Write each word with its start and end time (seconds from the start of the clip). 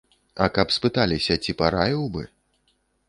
А 0.45 0.47
каб 0.55 0.71
спыталіся, 0.77 1.37
ці 1.43 1.55
параіў 1.63 2.01
бы? 2.17 2.27